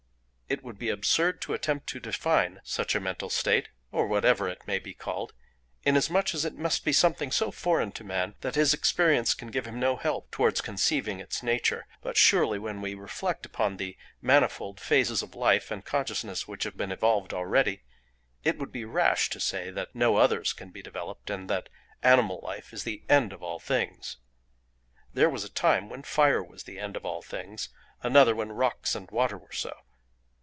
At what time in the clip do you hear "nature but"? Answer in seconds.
11.41-12.17